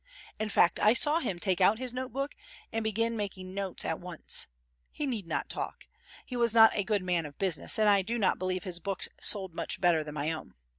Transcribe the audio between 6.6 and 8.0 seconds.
a good man of business and